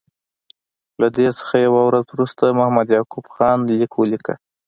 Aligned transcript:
له 1.01 1.07
دې 1.15 1.27
څخه 1.39 1.55
یوه 1.65 1.81
ورځ 1.87 2.05
وروسته 2.11 2.55
محمد 2.57 2.87
یعقوب 2.95 3.25
خان 3.33 3.57
لیک 3.67 3.91
ولیکه. 3.95 4.33